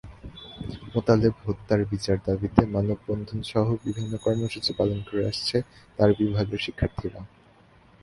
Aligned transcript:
মোতালেব 0.93 1.33
হত্যার 1.45 1.81
বিচার 1.85 2.17
দাবিতে 2.25 2.61
মানববন্ধনসহ 2.65 3.65
বিভিন্ন 3.85 4.13
কর্মসূচি 4.17 4.71
পালন 4.73 4.99
করে 5.07 5.23
আসছেন 5.27 5.61
তাঁর 5.97 6.09
বিভাগের 6.19 6.59
শিক্ষার্থীরা। 6.59 7.21